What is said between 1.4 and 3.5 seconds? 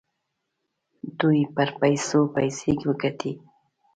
پر پیسو پیسې وګټي.